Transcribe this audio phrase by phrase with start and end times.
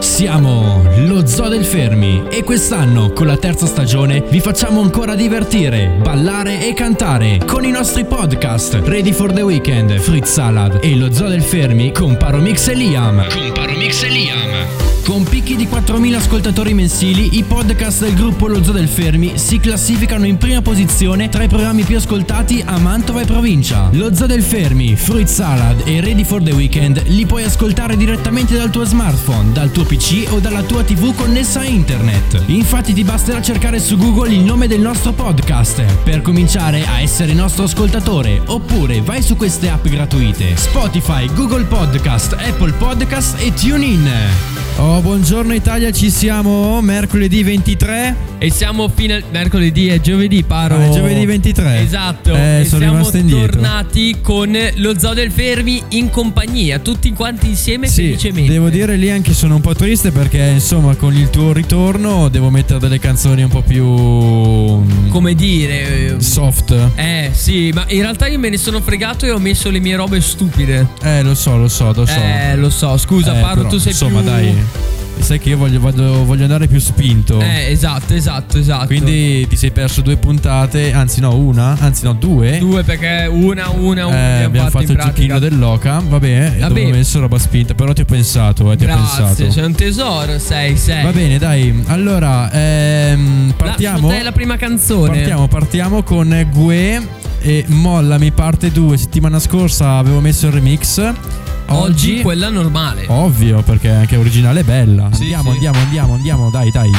[0.00, 5.98] Siamo lo Zoo del Fermi e quest'anno con la terza stagione vi facciamo ancora divertire,
[6.02, 11.12] ballare e cantare con i nostri podcast Ready for the Weekend, Fritz Salad e lo
[11.12, 13.28] Zoo del Fermi con Paromix e Liam.
[13.28, 14.84] Con Paromix e Liam.
[15.06, 19.60] Con picchi di 4.000 ascoltatori mensili, i podcast del gruppo Lo Zoo del Fermi si
[19.60, 23.88] classificano in prima posizione tra i programmi più ascoltati a Mantova e provincia.
[23.92, 28.56] Lo Zoo del Fermi, Fruit Salad e Ready for the Weekend li puoi ascoltare direttamente
[28.56, 32.42] dal tuo smartphone, dal tuo PC o dalla tua TV connessa a internet.
[32.46, 37.32] Infatti ti basterà cercare su Google il nome del nostro podcast per cominciare a essere
[37.32, 44.65] nostro ascoltatore oppure vai su queste app gratuite Spotify, Google Podcast, Apple Podcast e TuneIn.
[44.78, 48.34] Oh, buongiorno Italia, ci siamo mercoledì 23.
[48.38, 50.76] E siamo fino mercoledì e giovedì, paro.
[50.76, 51.80] Ah, è giovedì 23.
[51.80, 52.34] Esatto.
[52.36, 53.52] Eh, e sono siamo indietro.
[53.52, 58.52] tornati con lo Zoo del Fermi in compagnia, tutti quanti insieme Sì, felicemente.
[58.52, 62.50] devo dire lì anche sono un po' triste perché insomma con il tuo ritorno devo
[62.50, 66.16] mettere delle canzoni un po' più mm, Come dire.
[66.16, 66.76] eh, soft.
[66.96, 69.96] Eh sì, ma in realtà io me ne sono fregato e ho messo le mie
[69.96, 70.86] robe stupide.
[71.02, 72.12] Eh, lo so, lo so, lo so.
[72.20, 74.28] Eh, lo so, scusa, Eh, Paro, però, tu sei insomma, più.
[74.28, 74.64] dai.
[75.18, 77.40] Sai che io voglio, vado- voglio andare più spinto.
[77.40, 78.86] Eh, esatto, esatto, esatto.
[78.86, 82.58] Quindi ti sei perso due puntate, anzi no, una, anzi no, due.
[82.58, 86.84] Due perché una, una, Eh, una abbiamo fatto il giochino dell'Oca, va bene, Va dove
[86.84, 89.50] ho messo roba spinta, però ti ho pensato, eh, ti ho Grazie, pensato.
[89.50, 91.02] sei un tesoro, sei, sei.
[91.02, 91.82] Va bene, dai.
[91.86, 94.08] Allora, ehm, partiamo.
[94.08, 95.08] La, è la prima canzone.
[95.08, 97.02] Partiamo, partiamo con Gue
[97.40, 98.96] e Mollami parte 2.
[98.96, 101.12] Settimana scorsa avevo messo il remix.
[101.68, 103.04] Oggi quella normale.
[103.08, 105.08] Ovvio, perché anche originale è bella.
[105.12, 105.66] Sì, andiamo, sì.
[105.66, 106.90] andiamo, andiamo, andiamo, dai, dai.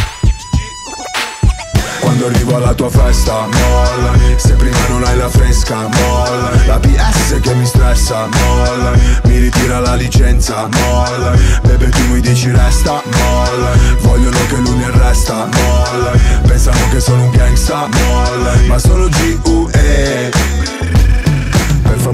[1.99, 7.39] Quando arrivo alla tua festa, mollami Se prima non hai la fresca, mollami La PS
[7.41, 13.97] che mi stressa, mollami Mi ritira la licenza, mollami Bebe tu mi dici resta, mollami
[13.99, 20.31] Vogliono che lui mi arresta, mollami Pensano che sono un gangsta, mollami Ma sono G.U.E
[21.87, 22.13] per far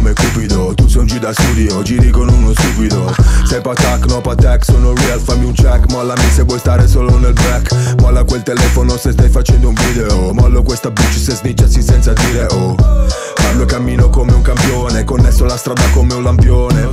[1.21, 3.13] da studio, giri con uno stupido.
[3.45, 7.33] Sei patac, no patac, sono real, fammi un check Mollami se vuoi stare solo nel
[7.33, 7.99] back.
[8.01, 10.33] Molla quel telefono se stai facendo un video.
[10.33, 12.75] Mollo questa bitch se snitchassi senza dire oh.
[13.35, 16.89] Parlo e cammino come un campione Connesso la strada come un lampione.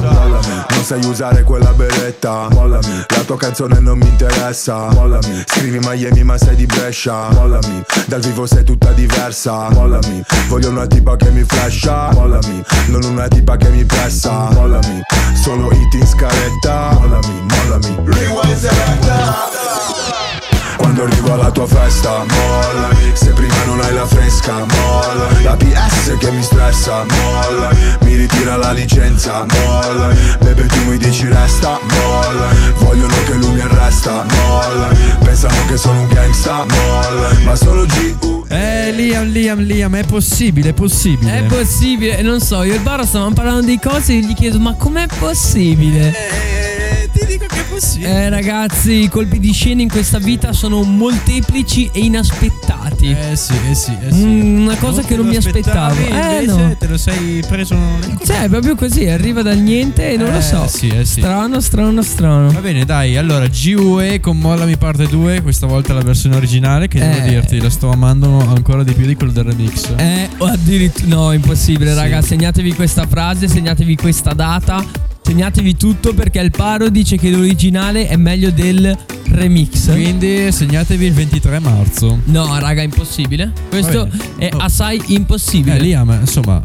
[0.00, 2.48] Mollami Non sai usare quella beretta.
[2.50, 4.88] Mollami La tua canzone non mi interessa.
[4.92, 7.30] Mollami Scrivi Miami ma sei di Brescia.
[7.30, 9.70] Mollami Dal vivo sei tutta diversa.
[9.70, 12.10] Mollami Voglio una tipa che mi flasha.
[12.12, 15.02] Mollami Non una tipa che mi pressa Mollami
[15.44, 16.96] Solo hit in scaletta.
[17.00, 17.94] Mollami, mollami.
[18.04, 19.63] Rewind selecta
[20.94, 26.16] quando arrivo alla tua festa, mollami Se prima non hai la fresca, mollami La PS
[26.18, 32.72] che mi stressa, mollami Mi ritira la licenza, mollami Bebe tu mi dici resta, mollami
[32.78, 38.44] Vogliono che lui mi arresta, mollami Pensano che sono un gangsta, mollami Ma sono G.U.
[38.48, 41.38] Eh, Liam, Liam, Liam, è possibile, è possibile.
[41.38, 44.60] È possibile, non so, io e il Baro stavamo parlando di cose e gli chiedo
[44.60, 46.10] ma com'è possibile?
[46.10, 46.73] Eh,
[47.74, 48.10] che possibile.
[48.10, 53.10] Eh ragazzi, i colpi di scena in questa vita sono molteplici e inaspettati.
[53.10, 54.24] Eh sì, eh sì, eh sì.
[54.24, 55.94] Mm, una cosa che te non lo mi aspettavo.
[56.00, 56.76] Eh, no.
[56.78, 57.76] te lo sei preso.
[58.24, 60.66] Cioè, è proprio così, arriva dal niente e non lo Eh, so.
[60.68, 61.20] sì, eh, sì.
[61.20, 62.50] Strano, strano, strano.
[62.50, 66.98] Va bene, dai, allora GUE con Mollami parte 2, questa volta la versione originale che
[66.98, 67.28] devo Eh.
[67.28, 69.92] dirti, la sto amando ancora di più di quello del remix.
[69.96, 71.06] Eh, o addirittura.
[71.14, 71.96] No, impossibile, Sì.
[71.98, 72.22] raga.
[72.22, 74.82] Segnatevi questa frase, segnatevi questa data.
[75.26, 78.96] Segnatevi tutto perché il Paro dice che l'originale è meglio del
[79.30, 79.90] remix.
[79.90, 82.20] Quindi segnatevi il 23 marzo.
[82.24, 83.50] No, raga, impossibile.
[83.70, 84.58] Questo è Oh.
[84.58, 85.76] assai impossibile.
[85.76, 86.62] Eh, Liam, insomma,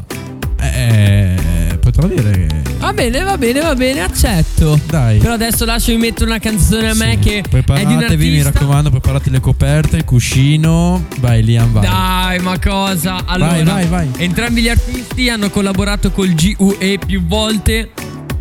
[0.62, 1.36] eh,
[1.80, 2.48] potrò dire che...
[2.80, 4.78] Vabbè, bene, va bene, va bene, accetto.
[4.88, 5.18] Dai.
[5.20, 7.30] Però adesso lasciami mettere una canzone a me Sì.
[7.30, 11.06] che Preparatevi, mi raccomando, preparate le coperte, il cuscino.
[11.20, 11.84] Vai, Liam, vai.
[11.86, 13.24] Dai, ma cosa?
[13.26, 14.10] Allora, Vai, vai, vai.
[14.18, 17.92] entrambi gli artisti hanno collaborato col GUE più volte.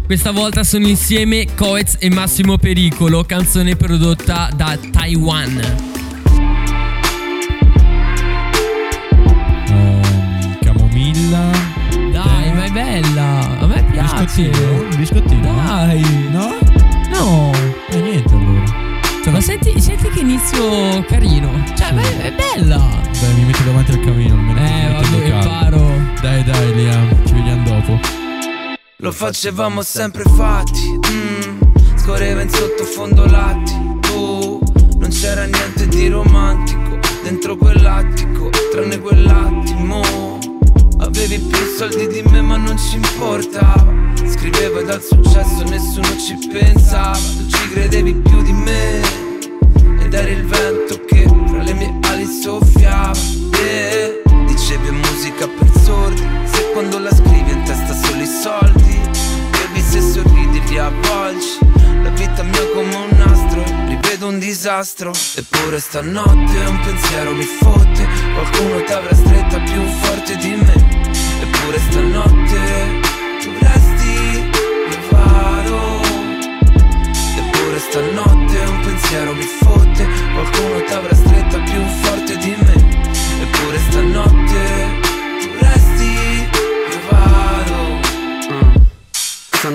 [0.09, 5.61] Questa volta sono insieme Coez e Massimo Pericolo, canzone prodotta da Taiwan.
[9.69, 11.51] Ehm, camomilla.
[12.11, 13.59] Dai, ma è bella.
[13.61, 14.49] A me piace.
[14.49, 14.97] Biscottino?
[14.97, 15.55] Biscottino?
[15.55, 16.01] Dai.
[16.31, 16.57] No?
[17.11, 17.53] No.
[17.91, 18.65] E niente allora.
[19.23, 21.51] Cioè, Ma senti, senti che inizio carino.
[21.77, 22.79] Cioè, ma è, è bella.
[23.21, 24.59] Dai, mi metto davanti al camino almeno.
[24.59, 25.49] Eh, vabbè, in locale.
[25.49, 25.93] paro.
[26.23, 28.28] Dai, dai, Liam, ci vediamo dopo.
[29.01, 34.59] Lo facevamo sempre fatti, mm, scorreva in sottofondo latti, tu
[34.97, 40.03] non c'era niente di romantico dentro quell'attico, tranne quell'attimo.
[40.99, 43.87] Avevi più soldi di me ma non ci importava,
[44.27, 49.01] scrivevo dal successo nessuno ci pensava, tu ci credevi più di me
[50.03, 53.17] ed eri il vento che fra le mie ali soffiava.
[53.63, 54.27] Yeah.
[54.45, 56.23] Dicevi musica per sordi,
[61.29, 61.59] avvolgi,
[62.03, 65.13] la vita mia come un nastro, rivedo un disastro.
[65.37, 71.11] Eppure stanotte un pensiero mi fotte, qualcuno t'avrà stretta più forte di me.
[71.41, 73.01] Eppure stanotte
[73.41, 74.51] tu resti,
[74.91, 76.07] io vado.
[77.37, 83.03] Eppure stanotte un pensiero mi fotte Qualcuno t'avrà stretta più forte di me
[83.43, 84.88] Eppure stanotte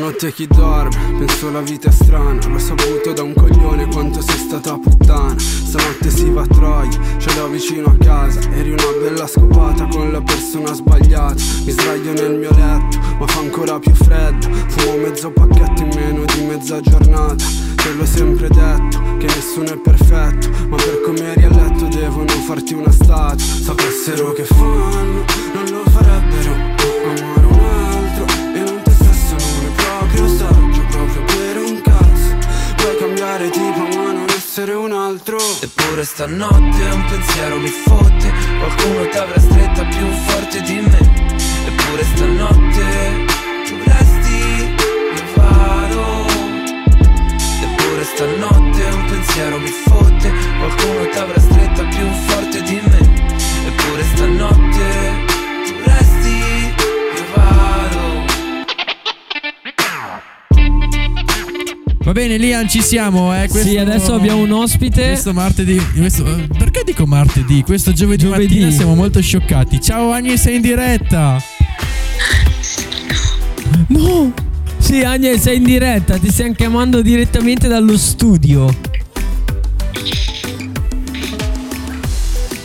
[0.03, 2.45] Stanotte chi dorme, penso la vita è strana.
[2.45, 5.33] L'ho saputo da un coglione quanto sei stata puttana.
[5.39, 8.41] Stanotte si va a Troia, ce l'ho vicino a casa.
[8.51, 11.35] Eri una bella scopata con la persona sbagliata.
[11.63, 14.49] Mi sdraio nel mio letto, ma fa ancora più freddo.
[14.67, 17.45] Fumo mezzo pacchetto in meno di mezza giornata.
[17.75, 22.27] Te l'ho sempre detto, che nessuno è perfetto Ma per come eri a letto devono
[22.45, 23.37] farti una statua.
[23.37, 25.23] Sapessero che fanno,
[25.53, 26.72] non lo farebbero
[35.13, 35.37] altro.
[35.61, 38.12] Eppure stanotte un pensiero mi fotte
[62.37, 63.47] bene, Liam, ci siamo, eh.
[63.47, 65.07] Questo, Sì, adesso abbiamo un ospite.
[65.07, 65.77] Questo martedì.
[65.95, 67.61] questo- eh, perché dico martedì?
[67.63, 68.43] Questo giovedì, Giovedì.
[68.55, 69.79] mattina siamo molto scioccati.
[69.81, 71.41] Ciao Agnes, sei in diretta.
[73.87, 74.33] No!
[74.77, 78.67] Sì, Agne, sei in diretta, ti stiamo chiamando direttamente dallo studio.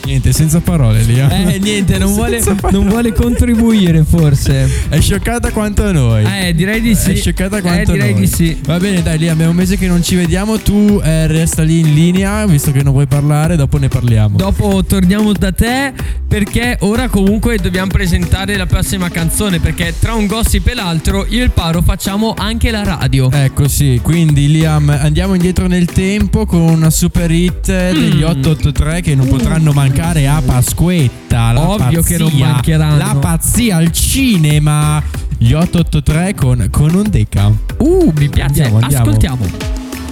[0.09, 1.29] Niente, senza parole, Liam.
[1.29, 2.41] Eh, niente, non vuole,
[2.71, 4.67] non vuole contribuire, forse.
[4.89, 6.25] È scioccata quanto noi.
[6.25, 7.11] Eh, direi di sì.
[7.11, 8.21] È scioccata quanto Eh, direi noi.
[8.21, 8.57] di sì.
[8.65, 10.57] Va bene, dai, Liam, è un mese che non ci vediamo.
[10.57, 14.35] Tu eh, resta lì in linea, visto che non vuoi parlare, dopo ne parliamo.
[14.35, 15.93] Dopo torniamo da te
[16.27, 21.41] perché ora comunque dobbiamo presentare la prossima canzone perché tra un gossip e l'altro io
[21.41, 23.29] e il Paro facciamo anche la radio.
[23.31, 29.01] Ecco sì, quindi Liam andiamo indietro nel tempo con una super hit eh, degli 883
[29.01, 31.51] che non potranno mancare a Pasquetta.
[31.51, 32.97] La Ovvio che non pazzia, mancheranno.
[32.97, 35.01] La pazzia al cinema.
[35.37, 37.51] Gli 883 con, con un deca.
[37.77, 38.63] Uh, mi piace.
[38.63, 39.03] Andiamo, andiamo.
[39.03, 39.45] Ascoltiamo.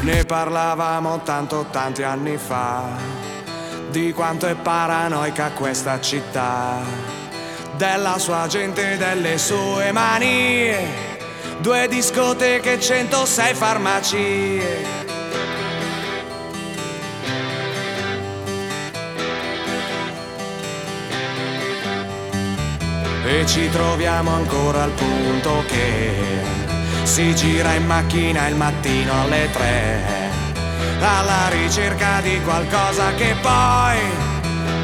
[0.02, 3.26] Ne parlavamo tanto tanti anni fa
[3.92, 6.80] di quanto è paranoica questa città,
[7.78, 10.78] della sua gente e delle sue manie,
[11.62, 15.07] due discoteche, 106 farmacie.
[23.30, 26.14] E ci troviamo ancora al punto che
[27.04, 30.32] si gira in macchina il mattino alle tre,
[31.02, 34.00] alla ricerca di qualcosa che poi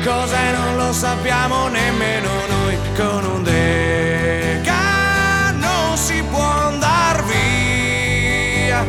[0.04, 2.78] cos'è non lo sappiamo nemmeno noi.
[2.98, 8.84] Con un deca non si può andar via,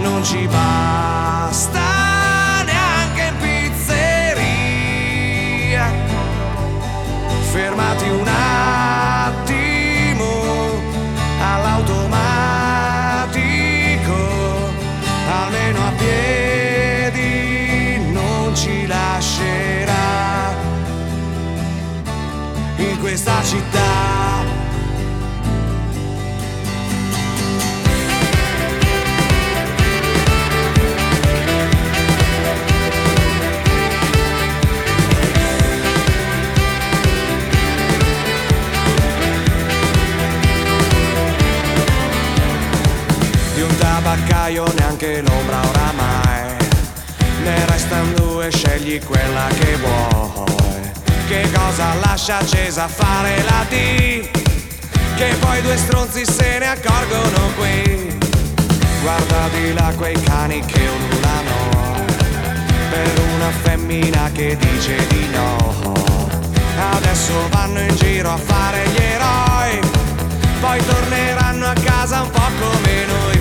[0.00, 1.95] non ci basta
[7.56, 9.05] fermati un attimo
[48.76, 50.44] scegli quella che vuoi.
[51.26, 54.30] Che cosa lascia accesa fare la T
[55.16, 58.18] Che poi due stronzi se ne accorgono qui.
[59.02, 62.04] Guarda di là quei cani che ululano
[62.90, 65.94] Per una femmina che dice di no.
[66.92, 69.80] Adesso vanno in giro a fare gli eroi.
[70.60, 73.35] Poi torneranno a casa un po' come noi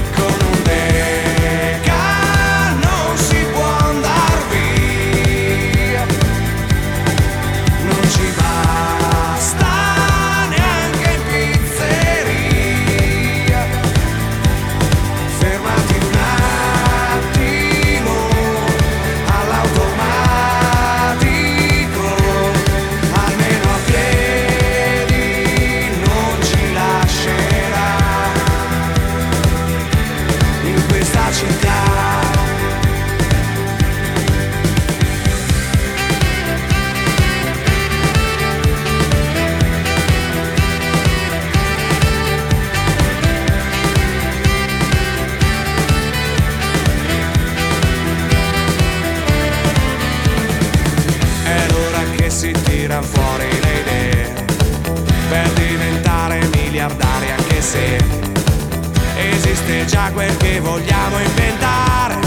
[59.86, 62.18] già quel che vogliamo inventare.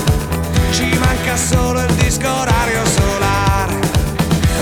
[0.70, 3.74] Ci manca solo il disco orario solare.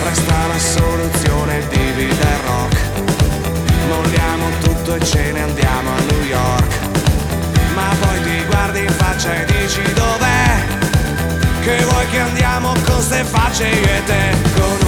[0.05, 2.77] Resta la soluzione il DVD del rock.
[3.89, 6.79] Molliamo tutto e ce ne andiamo a New York.
[7.75, 10.65] Ma poi ti guardi in faccia e dici dov'è?
[11.63, 14.86] Che vuoi che andiamo con ste facce io e te Con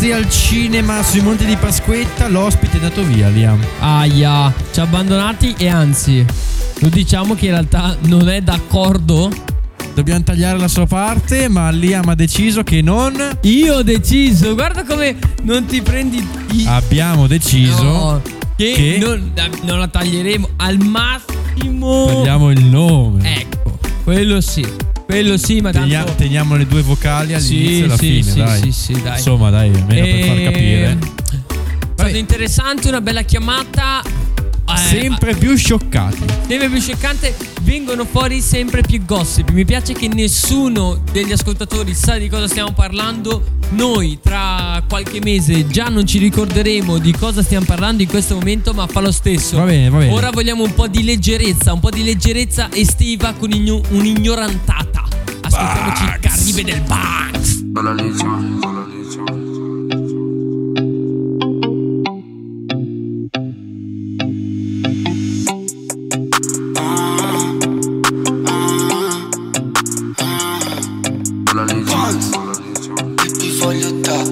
[0.00, 3.62] 883, la pazzia al cinema sui monti di Pasquetta, l'ospite è andato via, Liam.
[3.80, 6.24] Aia, ci ha abbandonati e anzi,
[6.78, 9.30] lo diciamo che in realtà non è d'accordo.
[9.94, 14.84] Dobbiamo tagliare la sua parte, ma Liam ha deciso che non Io ho deciso, guarda
[14.84, 16.64] come non ti prendi i...
[16.66, 17.82] abbiamo deciso.
[17.82, 18.22] No,
[18.56, 22.06] che, che- Non, non la taglieremo al massimo.
[22.06, 23.38] Tagliamo il nome.
[23.40, 24.64] Ecco, quello sì.
[25.10, 25.88] Quello sì, ma tanto...
[25.88, 28.60] Tenia- teniamo le due vocali all'inizio Sì, e alla sì, fine, sì, dai.
[28.60, 29.16] sì, sì, dai.
[29.16, 30.98] Insomma, dai, almeno per far Ehm, capire.
[31.00, 34.02] È stato interessante, una bella chiamata.
[34.02, 36.18] Eh, Sempre più scioccati.
[36.46, 39.50] Sempre più scioccante, vengono fuori sempre più gossip.
[39.50, 43.58] Mi piace che nessuno degli ascoltatori sa di cosa stiamo parlando.
[43.70, 48.72] Noi tra qualche mese già non ci ricorderemo di cosa stiamo parlando in questo momento,
[48.72, 49.56] ma fa lo stesso.
[49.56, 50.12] Va bene, va bene.
[50.12, 54.99] Ora vogliamo un po' di leggerezza, un po' di leggerezza estiva con igno- un'ignorantata.
[55.52, 56.82] Ascoltiamoci il Caribe del.
[56.86, 57.10] Baby
[73.58, 74.22] voglio da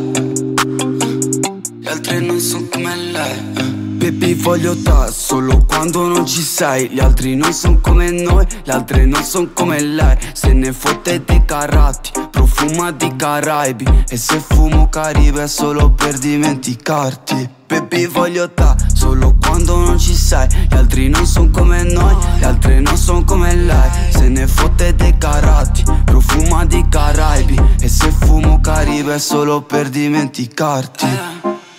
[1.79, 3.68] Gli altri non sono come lei
[4.11, 6.89] Baby voglio da Solo quando non ci sei.
[6.89, 10.17] Gli altri non sono come noi Le altre non sono come lei.
[10.33, 14.05] Se ne fotte dei carati Profuma di Caraibi.
[14.09, 17.51] E se fumo Caribe è solo per dimenticarti.
[17.67, 20.49] Baby voglio da Solo quando non ci sei.
[20.71, 23.91] Gli altri non sono come noi Le altre non sono come lei.
[24.09, 27.61] Se ne fotte dei carati Profuma di Caraibi.
[27.79, 31.05] E se fumo Caribe è solo per dimenticarti.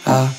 [0.03, 0.38] Eh.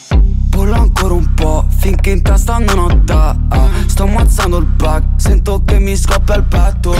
[1.80, 3.68] Finché in testa non ho da ah.
[3.86, 6.94] Sto ammazzando il back Sento che mi scoppia il petto.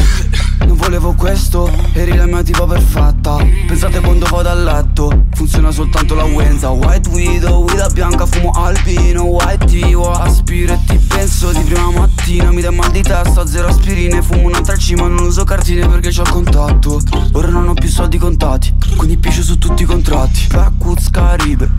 [0.66, 3.36] Non volevo questo, eri la mia tipa perfetta.
[3.66, 5.24] Pensate quando vado a letto.
[5.32, 6.68] Funziona soltanto la Wenza.
[6.68, 12.50] White Widow, guida bianca, fumo albino White tea, aspiro e ti penso di prima mattina.
[12.50, 14.20] Mi dai mal di testa, zero aspirine.
[14.20, 17.00] Fumo un'altra cima, non uso cartine perché c'ho contatto.
[17.32, 18.74] Ora non ho più soldi contati.
[18.96, 20.46] Quindi piscio su tutti i contratti.
[20.52, 21.70] Backwoods Caribe.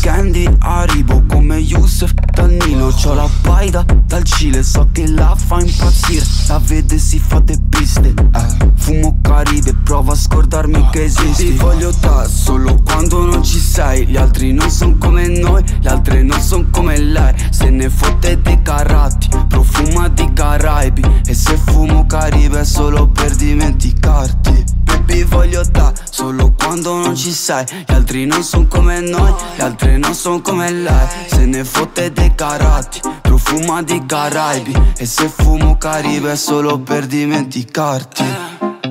[0.00, 2.14] Candy Haribo Come Youssef
[2.48, 6.24] Tannino C'ho la paida dal Cile So che la fa impazzire.
[6.46, 8.72] La vede si fa de piste eh.
[8.76, 11.50] Fumo Caribe Prova a scordarmi che esisti.
[11.50, 14.06] Ti voglio da solo quando non ci sei.
[14.06, 17.34] Gli altri non son come noi Le altre non son come lei.
[17.50, 21.02] Se ne fotte dei caratti Profuma di Caraibi.
[21.26, 24.67] E se fumo Caribe è solo per dimenticarti
[25.08, 29.62] Baby voglio da solo quando non ci sei Gli altri non son come noi Le
[29.62, 35.28] altre non son come lei Se ne fotte dei caratti Profuma di Caraibi E se
[35.28, 38.22] fumo Caribe è solo per dimenticarti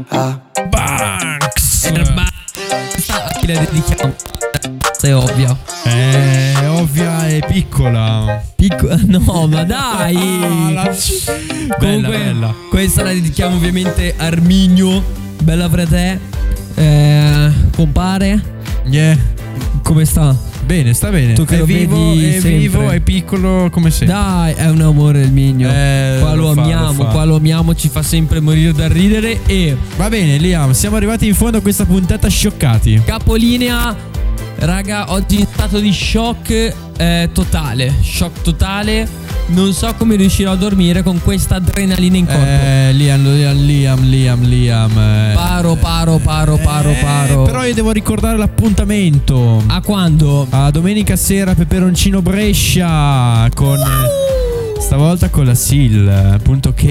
[0.09, 0.39] eh.
[0.69, 1.91] Banks.
[3.39, 4.15] Chi la dedichiamo?
[4.99, 5.55] È ovvia.
[5.83, 8.41] È ovvia e piccola.
[8.55, 10.15] Picco- no, ma dai.
[10.15, 10.95] Bella,
[11.77, 12.53] Comunque, bella.
[12.69, 15.25] questa la dedichiamo ovviamente a Arminio.
[15.43, 16.19] Bella frate.
[16.75, 18.41] Eh, compare.
[18.85, 19.17] Yeah.
[19.83, 20.35] Come sta?
[20.65, 21.33] Bene, sta bene.
[21.33, 22.57] Tu che è vivo, vedi è sempre.
[22.57, 24.15] vivo, è piccolo come sempre.
[24.17, 25.69] Dai, è un amore il migno.
[25.69, 28.87] Eh, qua lo, lo fa, amiamo, lo qua lo amiamo, ci fa sempre morire da
[28.89, 29.39] ridere.
[29.45, 33.01] E Va bene, Liam, siamo arrivati in fondo a questa puntata scioccati.
[33.05, 33.95] capolinea,
[34.57, 37.93] raga, oggi in stato di shock eh, totale.
[38.01, 39.26] Shock totale.
[39.49, 42.41] Non so come riuscirò a dormire con questa adrenalina in corpo.
[42.41, 45.31] Eh, Liam, Liam, Liam, Liam, eh.
[45.33, 47.43] Paro, paro, paro, paro, Eh, paro.
[47.43, 49.63] Però io devo ricordare l'appuntamento.
[49.67, 50.45] A quando?
[50.49, 53.77] A domenica sera Peperoncino Brescia con
[54.79, 56.85] stavolta con la SIL punto K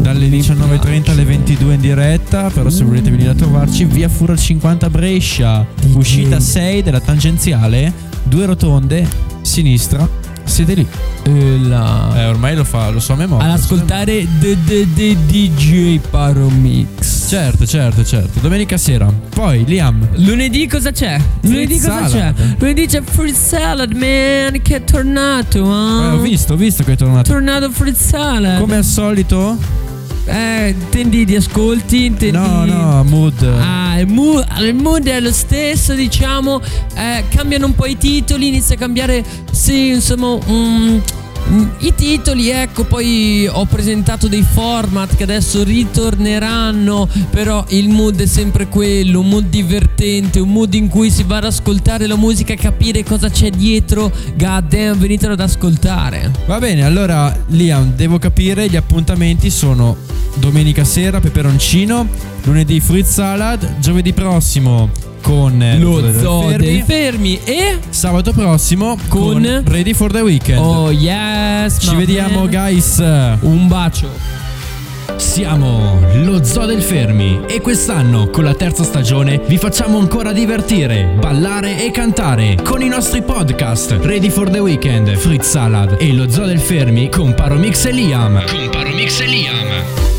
[0.00, 4.90] dalle 19.30 alle 22 in diretta però se volete venire a trovarci via Fura 50
[4.90, 7.92] Brescia uscita 6 della tangenziale
[8.24, 9.06] due rotonde
[9.40, 10.06] sinistra
[10.44, 10.86] siete lì
[11.24, 15.16] Eh, la- eh, ormai lo fa lo so a memoria Ad ascoltare The, the, the
[15.26, 17.28] DJ Paro Mix.
[17.28, 21.18] certo certo certo domenica sera poi Liam Lunedì cosa c'è?
[21.42, 22.32] Lunedì cosa c'è?
[22.58, 24.60] Lunedì c'è fruit salad, man.
[24.62, 25.70] Che è tornato, eh,
[26.04, 26.14] ah.
[26.14, 28.60] ho visto ho visto che è tornato Tornato fruit salad.
[28.60, 29.56] come al solito
[30.24, 32.04] Eh, intendi di ascolti?
[32.06, 32.36] Intendi...
[32.36, 36.60] no no mood Ah, il mood, il mood è lo stesso, diciamo.
[36.94, 40.98] Eh, cambiano un po' i titoli, inizia a cambiare, sì, insomma, mm, mm,
[41.78, 42.50] i titoli.
[42.50, 47.08] Ecco, poi ho presentato dei format che adesso ritorneranno.
[47.30, 51.38] Però il mood è sempre quello: un mood divertente, un mood in cui si va
[51.38, 54.12] ad ascoltare la musica e capire cosa c'è dietro.
[54.36, 56.30] God damn, venitelo ad ascoltare.
[56.46, 59.96] Va bene, allora Liam, devo capire, gli appuntamenti sono
[60.36, 62.08] domenica sera peperoncino,
[62.44, 67.78] lunedì fruit salad, giovedì prossimo con eh, Lo zoo Fermi, dei fermi e.
[67.88, 69.62] sabato prossimo con, Con?
[69.64, 70.58] Ready for the Weekend.
[70.60, 72.50] Oh yes, Ci vediamo man.
[72.50, 72.98] guys.
[73.40, 74.40] Un bacio.
[75.16, 81.14] Siamo lo Zoo del Fermi e quest'anno con la terza stagione vi facciamo ancora divertire,
[81.18, 86.28] ballare e cantare con i nostri podcast Ready for the Weekend, Fritz Salad e lo
[86.28, 88.42] Zoo del Fermi con Paromix e Liam.
[88.46, 89.21] Con Paromix e Liam.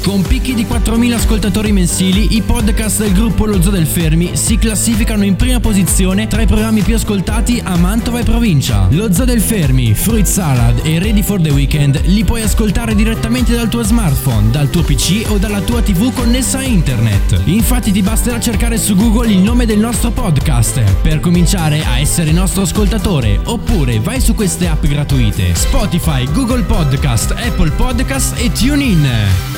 [0.04, 4.58] Con picchi di 4.000 ascoltatori mensili, i podcast del gruppo Lo Zoo del Fermi si
[4.58, 8.88] classificano in prima posizione tra i programmi più ascoltati a Mantova e provincia.
[8.92, 13.56] Lo Zoo del Fermi, Fruit Salad e Ready for the Weekend li puoi ascoltare direttamente
[13.56, 17.42] dal tuo smartphone, dal tuo PC o dalla tua TV connessa a internet.
[17.46, 22.34] Infatti ti basterà cercare su Google il nome del nostro podcast per cominciare a essere
[22.34, 29.53] nostro ascoltatore oppure vai su queste app gratuite Spotify, Google Podcast, Apple Podcast e TuneIn.